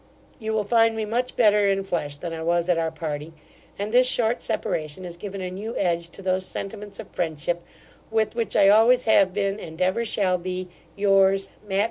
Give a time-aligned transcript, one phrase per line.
[0.39, 3.35] You will find me much better in flesh than I was at our parting;
[3.77, 7.61] and this short separation has given a new edge to those sentiments of friendship
[8.09, 11.79] with which I always have been, and ever shall be, Yours, MATT.